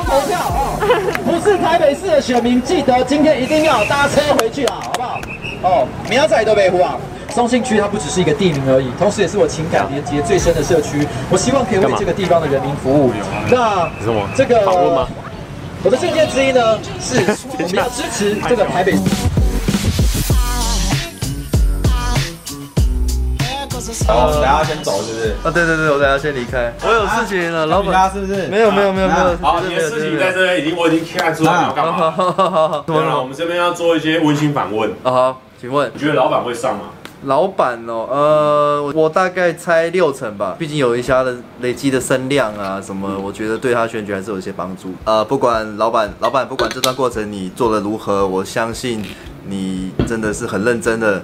[0.08, 0.80] 投票啊！
[1.26, 5.20] 不是台北市的选民，记得今天一定要搭车回去啊，好不好？
[5.62, 6.96] 哦，明仔载都北湖啊！
[7.36, 11.06] 松信区它不只是一个地名而已，同时也是我情感连接最深的社区。
[11.30, 13.12] 我希望可以为这个地方的人民服务。
[13.52, 13.90] 那
[14.34, 15.06] 这个访问吗？
[15.84, 17.20] 我的证件之一呢，是
[17.60, 18.94] 我们要支持这个台北。
[24.08, 25.36] 哦，等下先走是不是？
[25.44, 28.10] 啊，对对对，我等下先离开，我有事情了，老板。
[28.14, 28.48] 是不是？
[28.48, 31.92] 没有没有没有没有，好，你的事情在这边已经，我已经看出来你要干嘛。
[31.92, 34.90] 好好好好好，对了，我们这边要做一些温馨访问。
[35.04, 36.84] 啊好，请问你觉得老板会上吗？
[37.26, 44.94] 老板哦，呃，我大概猜六成吧，毕竟有一些的累积的声量啊什么，我觉得对他选举还是有一些帮助。
[45.06, 49.04] 呃，不管老板，老板不管这段过程你做的如何，我相信
[49.48, 51.24] 你真的是很认真的，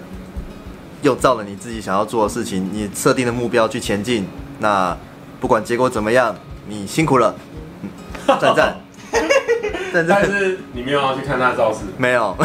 [1.04, 4.28] 又照了你自己想要做的事情，你设定的目标去前进。
[4.60, 4.98] 那
[5.40, 6.36] 不管结果怎么样，
[6.68, 7.36] 你辛苦了，
[7.84, 7.90] 嗯、
[8.40, 8.76] 赞赞，
[9.94, 10.22] 赞赞。
[10.24, 12.36] 但是你没有要去看他的造势，没有。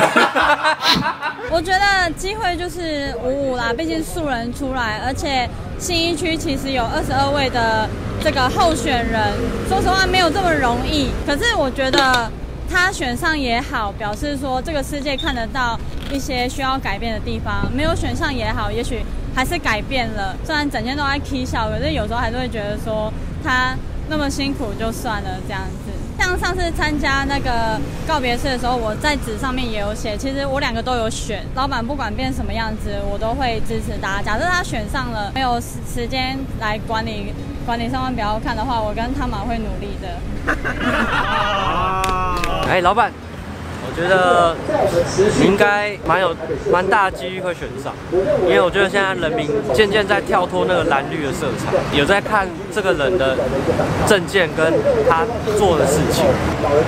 [1.49, 7.89] 我觉得机会就是五五啦，毕竟素人出来，而且新一区其实有二十二位的
[8.23, 9.33] 这个候选人，
[9.69, 11.11] 说实话没有这么容易。
[11.25, 12.31] 可是我觉得
[12.69, 15.79] 他选上也好，表示说这个世界看得到
[16.11, 19.05] 一些需要改变的地方；没有选上也好，也许
[19.35, 20.37] 还是改变了。
[20.45, 23.13] 虽然整天都在 K 笑，可是有时候还是会觉得说
[23.45, 23.77] 他
[24.09, 25.86] 那么辛苦就算了这样子。
[26.19, 34.23] 像上次参加那个告别式的时候，我在纸上面也有写，其实我两个都有选，老板不管变什么样子，我都会支持大家。
[34.23, 37.33] 假设他选上了，没有时时间来管理
[37.65, 40.09] 管理上班表看的话，我跟汤马会努力的。
[42.69, 43.13] 哎，老板。
[43.97, 44.55] 觉得
[45.41, 46.37] 你应该蛮有
[46.71, 47.95] 蛮大的几率会选上，
[48.47, 53.35] 因为我觉得现在人民渐渐在跳脱那个蓝绿的色彩，有在看这个人的
[54.07, 54.71] 证件跟
[55.09, 55.25] 他
[55.57, 56.27] 做的事情。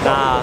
[0.05, 0.41] 那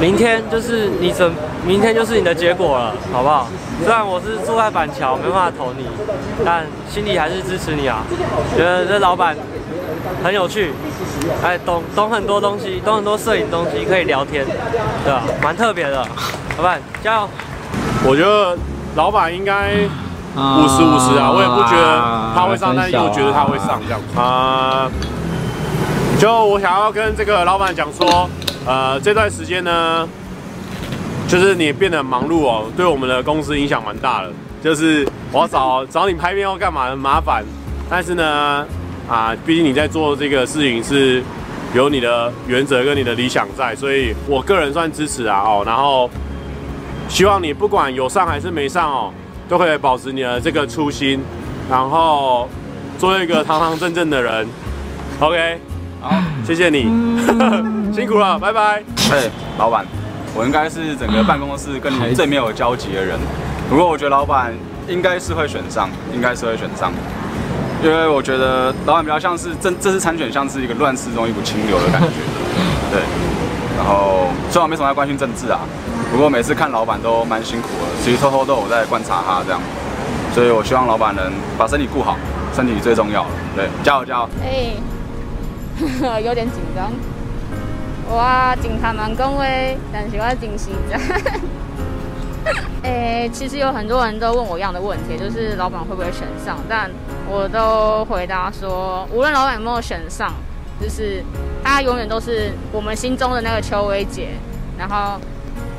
[0.00, 1.28] 明天就是你怎，
[1.66, 3.48] 明天就是你的结果了，好不好？
[3.82, 5.88] 虽然我是住在板桥，没办法投你，
[6.44, 8.04] 但心里还是支持你啊。
[8.56, 9.36] 觉得这老板
[10.22, 10.72] 很有趣。
[11.42, 14.44] 哎，懂懂很多东西，懂很多摄影东西，可以聊天，
[15.04, 15.22] 对吧？
[15.42, 16.06] 蛮特别的，
[16.58, 17.28] 老板加油！
[18.04, 18.56] 我觉得
[18.94, 19.70] 老板应该
[20.36, 22.02] 五十五十啊，我也不觉得
[22.34, 24.90] 他会上，但是我觉得他会上这样子啊。
[26.18, 28.28] 就我想要跟这个老板讲说，
[28.66, 30.06] 呃，这段时间呢，
[31.26, 34.30] 就是你变得忙碌哦，对我们的公司影响蛮大的。
[34.62, 37.42] 就是我要找找你拍片要干嘛很麻烦，
[37.88, 38.66] 但是呢。
[39.08, 41.22] 啊，毕竟你在做这个事情是
[41.74, 45.62] 有你的原则跟你的理想在，所以我个人算支持啊哦。
[45.66, 46.08] 然后
[47.08, 49.12] 希望你不管有上还是没上哦，
[49.48, 51.20] 都可以保持你的这个初心，
[51.68, 52.48] 然后
[52.98, 54.46] 做一个堂堂正正的人。
[55.20, 55.58] OK，
[56.00, 56.10] 好，
[56.46, 56.82] 谢谢你，
[57.92, 58.82] 辛苦了，拜拜。
[59.10, 59.86] 嘿，老板，
[60.34, 63.18] 我应该是整个办公室跟你最没有交集的人，
[63.68, 64.54] 不过我觉得老板
[64.88, 66.90] 应该是会选上，应该是会选上。
[67.84, 72.08] 因为我觉得老板比较像是这这次参选像是一个乱世中一股清流的感觉，
[72.90, 73.00] 对。
[73.76, 75.60] 然后虽然我没什么在关心政治啊，
[76.10, 79.60] 不过每次看老板都蛮辛苦的，其实偷偷都有在观察他这样。
[80.32, 82.16] 所以我希望老板能把身体顾好，
[82.54, 83.26] 身体最重要。
[83.54, 84.28] 对，加油加油！
[84.42, 86.90] 哎， 有点紧张。
[88.08, 90.98] 我警察蛮恭维，但是我真紧张。
[92.84, 96.58] 哎，其实有很多人都问我一样的问题，就是老板会不会选上？
[96.68, 96.90] 但
[97.30, 100.32] 我都回答说，无论老板有没有选上，
[100.80, 101.22] 就是
[101.62, 104.30] 他永远都是我们心中的那个邱威杰。
[104.76, 105.20] 然后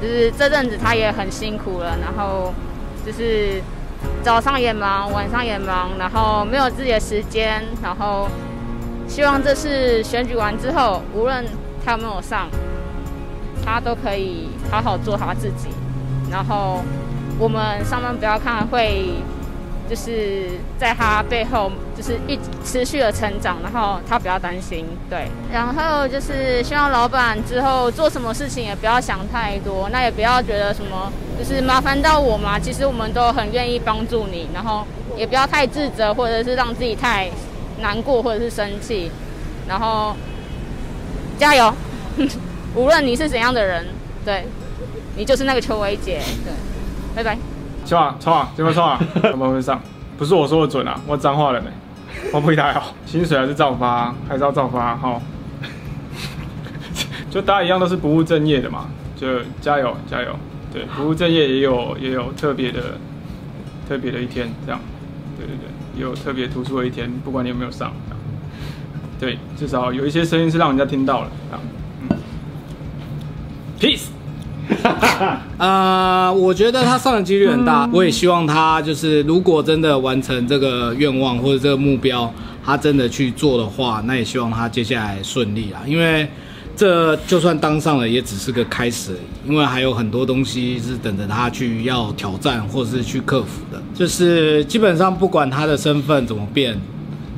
[0.01, 2.53] 就是这阵子他也很辛苦了，然后
[3.05, 3.61] 就是
[4.24, 7.61] 早上也忙，晚上也忙，然后没有自己的时间。
[7.84, 8.28] 然后
[9.07, 11.45] 希望这次选举完之后，无论
[11.86, 12.47] 他有没有上，
[13.66, 15.68] 他都可以好好做他自己。
[16.36, 16.83] 然后
[17.39, 19.05] 我们上班不要看会，
[19.89, 25.29] 就是在他背后就是一持续的成长，然后他不要担心，对。
[25.53, 31.09] 然后就是希望老板之后做什么事情也不要想太多，那也不要觉得什么
[31.39, 32.59] 就是麻烦到我嘛。
[32.59, 37.29] 其实我们都很愿意帮助你，然后也不要太自责，或者是让自己太
[37.79, 39.09] 难过或者是生气。
[39.69, 40.13] 然后
[41.39, 41.73] 加油，
[42.75, 43.86] 无论你是怎样的人，
[44.25, 44.45] 对。
[45.16, 46.53] 你就是那个邱维杰，对，
[47.16, 47.38] 拜拜。
[47.86, 49.80] 冲啊冲啊，怎么冲啊，有没有 会上？
[50.18, 51.68] 不是我说的准啊，我脏话了没？
[52.34, 55.22] 我不会太好，薪水还是照发，还是要照发，好。
[57.30, 59.28] 就大家一样都是不务正业的嘛，就
[59.61, 60.36] 加油加油。
[60.74, 62.97] 对，不务正业也有也有特别的
[63.88, 64.80] 特别的一天，这样。
[65.38, 67.93] 对对对，也有特别突出的一天，不管你有没有上。
[69.20, 71.32] 对，至少有一些声音是让人家听到了。
[72.09, 72.18] 嗯
[73.80, 74.07] ，peace。
[75.57, 82.32] 呃，我觉得他上的几率很大，我也希望他就是如果真的完成这个愿望或者这个目标，
[82.66, 85.82] 他真的去做的话，那也希望他接下来顺利啊。
[85.86, 86.28] 因为
[86.76, 93.82] 这就算当上了，也只是个开始而已，因为还有很多东西是等着他去要挑战或是去克服的。
[93.93, 96.78] 就是基本上不管他的身份怎么变，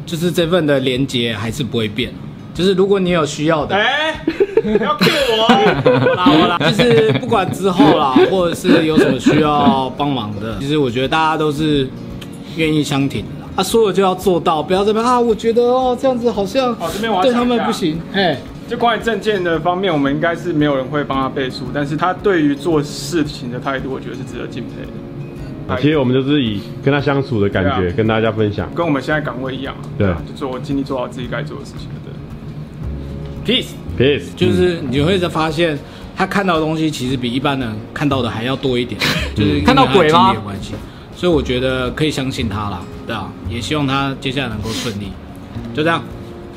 [0.05, 2.11] 就是这份的连接还是不会变。
[2.53, 4.19] 就是如果你有需要的，哎。
[4.77, 6.15] 不要骗我！
[6.15, 11.87] 啦我啦，就是不管之后啦，或者是有什么需要帮忙的，其实我觉得大家都是
[12.55, 13.49] 愿意相挺的啦。
[13.55, 15.19] 他说了就要做到，不要这边啊！
[15.19, 17.99] 我觉得哦，这样子好像哦这边我对他们不行。
[18.13, 18.37] 哎，
[18.67, 25.81] 就关于证件的方面，我们应该是没有人会帮他背书，但是他对于做事情的态度，我觉得是值得敬佩的。
[25.81, 29.83] 其实我们就是以跟他相处的感觉跟大家分享，跟我们现在岗位一样啊。
[29.97, 31.89] 对，就做尽力做好自己该做的事情。
[33.43, 33.71] 对，peace。
[34.35, 35.77] 就是你会在发现，
[36.15, 38.99] 他看到的东西其实比一般人看到的还要多一点，
[39.35, 40.33] 就是看到鬼吗？
[40.43, 40.73] 关系，
[41.15, 45.11] 所以我觉得可以相信他啦，对啊，也希望他接下来能够顺利，
[45.73, 46.03] 就这样，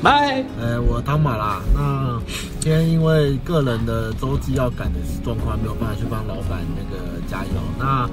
[0.01, 0.43] 拜。
[0.59, 2.19] 呃，我汤马啦，那
[2.59, 7.51] 今天因为个人的周记要赶的状况，没有办法去帮老板那个加油。
[7.79, 8.09] 那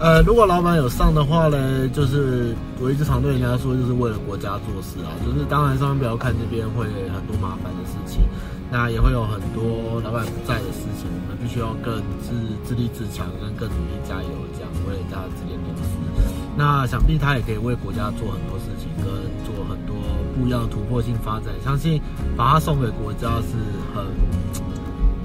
[0.00, 8.22] 呃，如果老板有上的话呢，就是我一直常对人家说，就是为了国家做事啊，就是当然上班不要看这边会很多麻烦的事情。
[8.74, 12.34] 那也会有很多老板不在的事情，我们必须要更自
[12.66, 15.94] 自立自强，跟更努力加油，这样为大家这间公司。
[16.58, 19.06] 那想必他也可以为国家做很多事情，跟
[19.46, 19.94] 做很多
[20.34, 21.54] 不一样的突破性发展。
[21.62, 22.02] 相信
[22.36, 23.54] 把他送给国家是
[23.94, 24.02] 很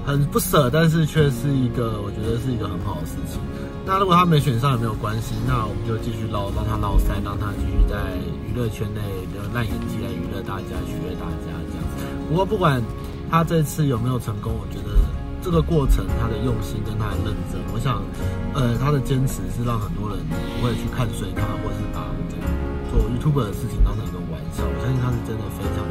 [0.06, 3.42] 很不舍，但是却是一个我觉得是一个很好的事情。
[3.84, 8.14] 那如果他没选上也没有关系，那我们就继续捞，让他捞塞，让他继续在
[8.46, 9.02] 娱乐圈内
[9.34, 11.58] 的烂演技来娱乐大家，取悦大家这样。
[12.30, 12.80] 不过不管。
[13.30, 14.52] 他这次有没有成功？
[14.58, 14.98] 我觉得
[15.40, 18.02] 这个过程，他的用心跟他的认真，我想，
[18.58, 22.44] 呃，他的坚持是让很多人不会去看衰他，或是把这个
[22.90, 24.66] 做 YouTuber 的事情当成一个玩笑。
[24.66, 25.86] 我相信他是真的非常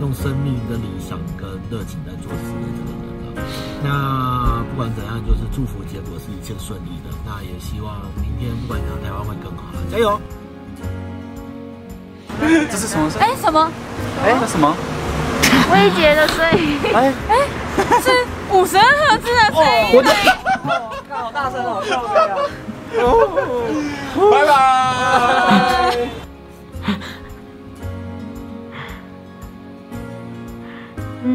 [0.00, 3.44] 用生命跟理想跟热情在做事的这个人了。
[3.84, 7.12] 那不管怎样，就是祝福结果是一切顺利的。
[7.28, 9.78] 那也希望明天不管怎样，台湾会更好了。
[9.92, 10.16] 加油！
[12.40, 13.20] 这是什么声？
[13.20, 13.70] 哎，什么？
[14.24, 14.74] 哎，那什么？
[15.70, 17.34] 威杰的声音，哎哎，
[18.02, 18.10] 是
[18.52, 19.96] 五十二赫兹的声音。
[19.96, 20.10] 我的，
[21.08, 22.38] 看好大声好漂亮。
[24.30, 26.08] 拜拜。
[31.22, 31.28] 嗯。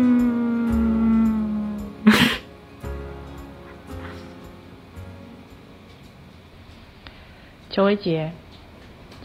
[7.70, 8.32] 邱威杰，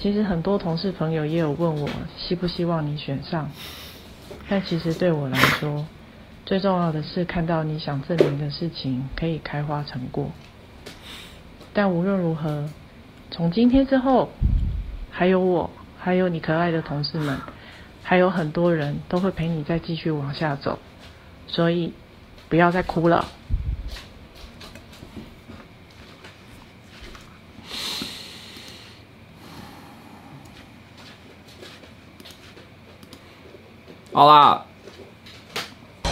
[0.00, 3.50] 其实很多同事朋友也有问我，希不希望你选上。
[4.50, 5.86] 但其实对我来说，
[6.44, 10.28] 最重要的是看到你想证明的事情可以开花成果。
[11.72, 12.68] 但无论如何，
[13.30, 14.28] 从今天之后，
[15.12, 15.70] 还有我，
[16.00, 17.38] 还有你可爱的同事们，
[18.02, 20.80] 还有很多人都会陪你再继续往下走。
[21.46, 21.92] 所以，
[22.48, 23.24] 不要再哭了。
[34.12, 34.64] 好啦，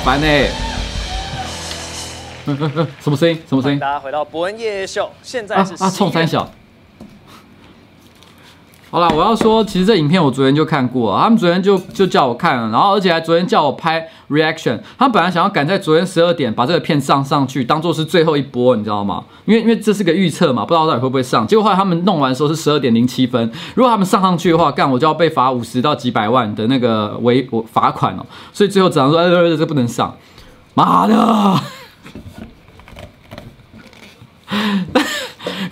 [0.04, 0.50] 烦呢、欸。
[3.00, 3.42] 什么声音？
[3.48, 3.78] 什么声音？
[3.78, 6.48] 大家回到伯恩夜夜秀，现在是啊，冲三小。
[8.90, 14.80] 好了，我要说，其实这影片我昨天就看过了，他们昨天就就叫我看了，然后而且还昨天叫我拍 reaction。
[14.96, 19.22] 他们本来想要赶在昨天十二点把这个片上上去，当做是最后一波，你知道吗？
[19.44, 21.46] 因为因为这是个预测嘛，不知道到底会不会上。
[21.46, 28.24] 结果后来他们弄完的时候是十二点零七分，如果他们上上去的话，干我就要被罚五十到几百万的那个违罚款哦。
[28.54, 30.16] 所以最后只能说，哎，这不能上，
[30.72, 31.60] 妈的！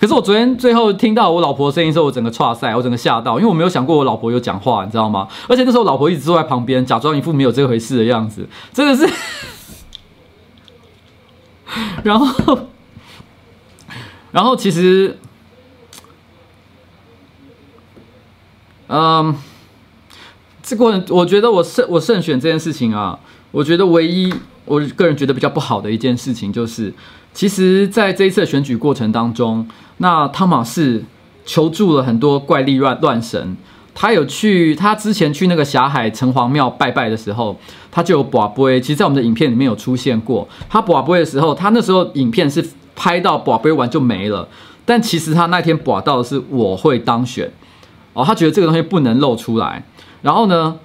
[0.07, 5.27] 可是我昨天最后听到我老婆的声音的时候，我整个剉赛，我整个吓到，因为我没有想过我老婆有讲话，你知道吗？
[5.49, 9.05] 而且那时候我老婆一直坐在旁边，假装一副没有这回事的样子， 真的是。
[12.03, 12.59] 然后，
[14.31, 15.17] 然后其实，
[18.87, 19.35] 嗯，
[20.63, 23.19] 这个我觉得我胜我胜选这件事情啊，
[23.51, 24.33] 我觉得唯一
[24.63, 26.93] 我个人觉得比较不好的一件事情就是。
[27.37, 29.63] 其实，在这一次的选举过程当中，
[29.97, 31.05] 那汤马士
[31.45, 33.55] 求助了很多怪力乱乱神。
[33.93, 37.55] 他有去，他之前去那个霞海城隍庙拜拜的时候，
[37.91, 38.81] 他就有跋杯。
[38.81, 40.49] 其实，在我们的影片里面有出现过。
[40.67, 44.49] 他跋杯的时候，他那时候影片是拍到跋杯完就没了。
[44.83, 47.51] 但其实他那天跋到的是我会当选
[48.13, 49.83] 哦，他觉得这个东西不能露出来。
[50.23, 50.79] 然后呢，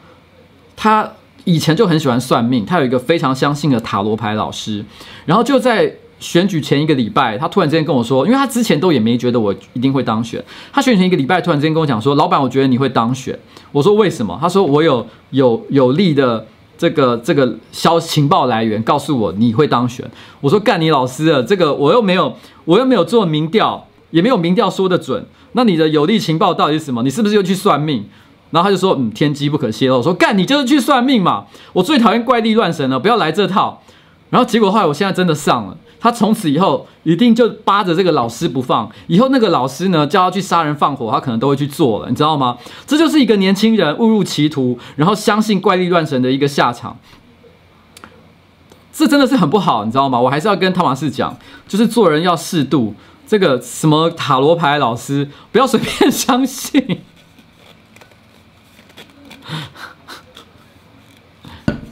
[0.76, 1.12] 他
[1.44, 4.84] 以前就很喜欢算命，他有一个非常相信的塔罗牌老师。
[5.24, 5.96] 然后就在。
[6.22, 10.42] 选举前一个礼拜，他突然之间跟我说，因为他之前都也没觉得我一定会当选。
[10.72, 13.36] 他选举前一个礼拜突然之间跟我讲说：“老板，我觉得你会当选。”
[13.72, 16.46] 我说：“为什么？”他说：“我有有有利的
[16.78, 20.08] 这个这个消情报来源告诉我你会当选。”
[20.40, 25.26] 我说：“干你老师啊，这个我又没有我又没有做民调，也没有民调说的准。
[25.52, 27.02] 那你的有利情报到底是什么？
[27.02, 28.06] 你是不是又去算命？”
[28.52, 31.46] 然后他就说：“嗯，天机不可泄露。”我说：“干你就是去算命嘛！
[31.72, 33.82] 我最讨厌怪力乱神了，不要来这套。”
[34.28, 35.76] 然后结果后来我现在真的上了。
[36.02, 42.58] 他从此以后一定就扒着这个老师不放，以后那个老师呢叫他去杀人放火，他可能都会去做了，你知道吗？
[42.84, 46.98] 这就是一个年轻人误入歧途，然后相信怪力乱神的一个下场。
[48.92, 50.20] 这真的是很不好，你知道吗？
[50.20, 51.38] 我还是要跟汤马士讲，
[51.68, 52.96] 就是做人要适度。
[53.24, 56.82] 这个什么塔罗牌老师，不要随便相信。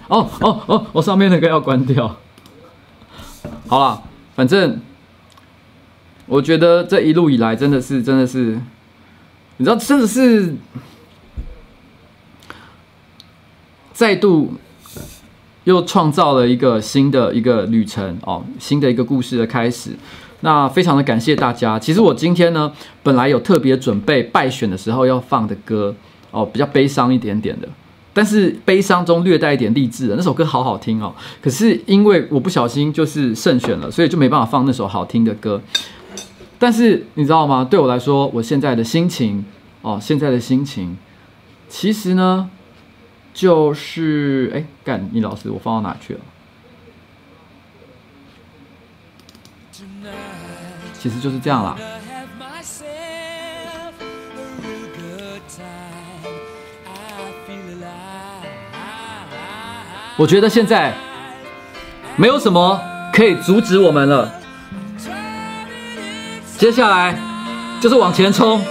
[0.08, 2.16] 哦哦哦，我上面那个要关掉。
[3.70, 4.02] 好了，
[4.34, 4.80] 反正
[6.26, 8.60] 我觉得这一路以来真的是真的是，
[9.58, 10.56] 你知道，真的是
[13.92, 14.54] 再度
[15.62, 19.92] 又创造了一个新的一个旅程哦，新的一个故事的开始。
[20.40, 21.78] 那非常的感谢大家。
[21.78, 22.72] 其实我今天呢，
[23.04, 25.94] 本来有特别准备败选的时候要放的歌
[26.32, 27.68] 哦，比较悲伤一点点的。
[28.12, 35.62] 但是悲伤中略带一点励志的那首歌好好听哦，可是因为我不小心就是胜选了，所以就没办法放那首好听的歌。
[36.58, 37.64] 但是你知道吗？
[37.64, 39.44] 对我来说，我现在的心情
[39.82, 40.96] 哦，现在的心情，
[41.68, 42.50] 其实呢，
[43.32, 46.20] 就是哎，干你老师，我放到哪去了？
[50.98, 51.76] 其实就是这样啦。
[60.20, 60.92] 我觉得现在
[62.14, 62.78] 没有什么
[63.10, 64.30] 可以阻止我们了，
[66.58, 67.18] 接下来
[67.80, 68.62] 就是往前冲。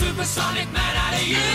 [0.00, 1.48] supersonic man out of you.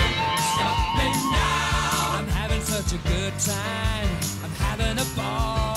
[0.00, 2.18] Don't stop me now.
[2.18, 4.08] I'm having such a good time.
[4.44, 5.73] I'm having a ball.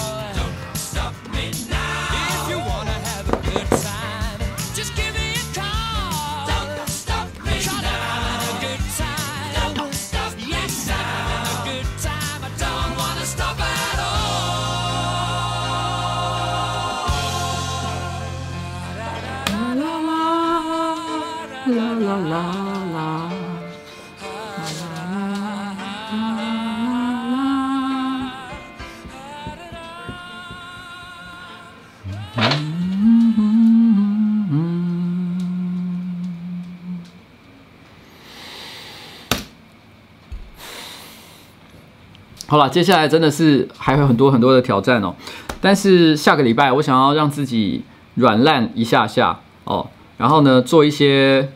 [42.47, 45.13] 好了，接下来真的是还有很多很多的挑战哦。
[45.59, 47.83] 但是下个礼拜我想要让自己
[48.15, 49.85] 软烂一下下哦，
[50.17, 51.49] 然后呢，做一些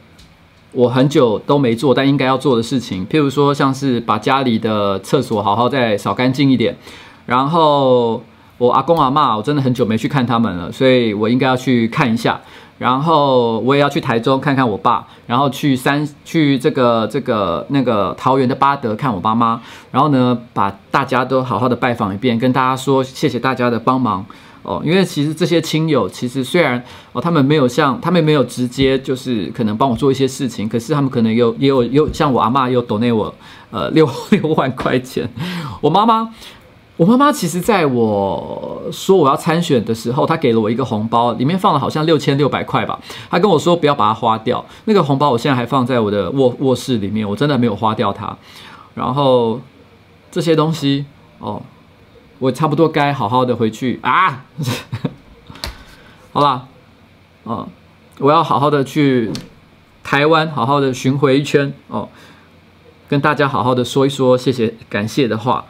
[0.74, 6.76] 我很久都没做但应该要做的事情，譬如说像是把家里的厕所好好再扫干净一点。
[7.26, 8.22] 然后
[8.58, 12.42] 我阿公阿嬷，我真的很久没去看他们了，所以我应该要去看一下。
[12.82, 19.62] 然后我也要去台中看看我爸，然后去三去这个这个那个桃园的巴德看我爸妈，
[19.92, 24.26] 然后呢，把大家都好好的拜访一遍，跟大家说谢谢大家的帮忙
[24.64, 33.32] 哦，因为其实这些亲友其实虽然哦，他们没有像他们没有直接就是可能帮我做一些事情，可是他们可能有也有有像我阿嬷又 donate 我
[33.70, 35.30] 呃六六万块钱，
[35.82, 36.34] 我妈妈。
[37.02, 43.00] 我妈妈其实在我说我要参选的时候，她给了我一个红包，里面放了好像六千六百块吧。
[43.28, 48.38] 她跟我说不要把它花掉，那个红包我现在还放在我的卧卧室里面，我真的没有花掉它。
[48.94, 49.60] 然后
[50.30, 51.08] 这些东西
[51.40, 51.64] 哦，
[52.38, 54.46] 我差不多该好好的回去啊。
[56.32, 56.68] 好啦，
[57.46, 57.68] 哦，
[58.20, 59.32] 我要好好的去
[60.04, 62.10] 台湾，好好的巡回一圈哦，
[63.10, 65.66] 跟大家好好的说一说谢谢感谢的话。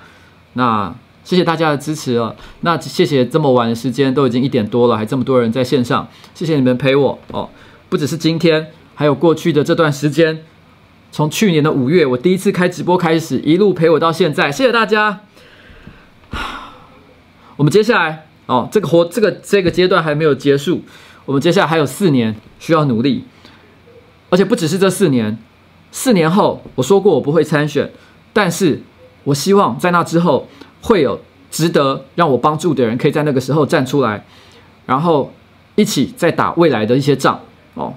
[0.55, 0.93] 那。
[1.23, 7.47] 谢谢大家的支持了，那谢谢这么晚的时间，都已经一点多了，还这么多人在线上，谢谢你们陪我哦，
[7.89, 10.43] 不只是今天，还有过去的这段时间，
[11.11, 15.21] 从去年的五月我第一次开直播开始，一路陪我到现在，谢谢大家。
[17.55, 20.81] 我们接下来哦，这个活这个这个阶段还没有结束，
[21.25, 23.23] 我们接下来还有四年需要努力，
[24.31, 25.37] 而且不只是这四年，
[25.91, 27.91] 四年后我说过我不会参选，
[28.33, 28.81] 但是
[29.25, 30.49] 我希望在那之后。
[30.81, 31.19] 会有
[31.49, 34.25] 值得让我帮助的人，可以在那个时候站出来，
[34.85, 35.31] 然后
[35.75, 37.39] 一起再打未来的一些仗
[37.75, 37.93] 哦。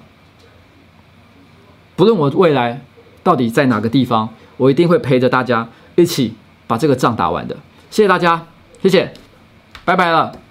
[1.95, 2.81] 不论我未来
[3.23, 6.33] 到底在哪个地方，我一定会陪着大家一起
[6.67, 7.55] 把这个仗打完的。
[7.89, 8.45] 谢谢大家，
[8.81, 9.13] 谢谢，
[9.85, 10.44] 拜拜了。